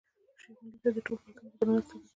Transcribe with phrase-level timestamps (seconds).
[0.41, 2.09] شېخ ملي ته ټولو پښتنو په درنه سترګه کتل.